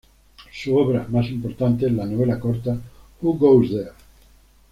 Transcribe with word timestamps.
Su 0.51 0.75
obra 0.77 1.05
más 1.11 1.27
importante 1.29 1.85
es 1.85 1.91
la 1.93 2.07
novela 2.07 2.39
corta 2.39 2.75
"Who 3.21 3.33
Goes 3.35 3.69
There? 3.69 3.91